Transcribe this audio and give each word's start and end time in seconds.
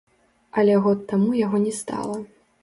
Але 0.61 0.77
год 0.87 1.03
таму 1.11 1.37
яго 1.45 1.61
не 1.67 1.73
стала. 1.81 2.17